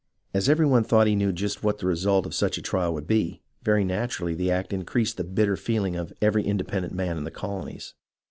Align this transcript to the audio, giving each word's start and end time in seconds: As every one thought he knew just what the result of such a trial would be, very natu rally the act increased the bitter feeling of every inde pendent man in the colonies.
As 0.33 0.49
every 0.49 0.65
one 0.65 0.83
thought 0.83 1.05
he 1.05 1.15
knew 1.15 1.31
just 1.31 1.61
what 1.63 1.77
the 1.77 1.85
result 1.85 2.25
of 2.25 2.33
such 2.33 2.57
a 2.57 2.61
trial 2.63 2.91
would 2.95 3.05
be, 3.05 3.43
very 3.61 3.85
natu 3.85 4.21
rally 4.21 4.33
the 4.33 4.49
act 4.49 4.73
increased 4.73 5.17
the 5.17 5.23
bitter 5.23 5.55
feeling 5.55 5.95
of 5.95 6.11
every 6.23 6.41
inde 6.43 6.67
pendent 6.67 6.91
man 6.91 7.19
in 7.19 7.23
the 7.23 7.29
colonies. 7.29 7.93